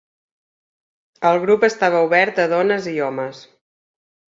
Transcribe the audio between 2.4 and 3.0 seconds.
a dones i